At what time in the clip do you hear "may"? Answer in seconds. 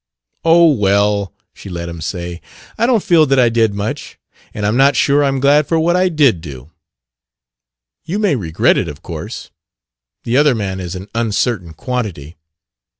8.17-8.35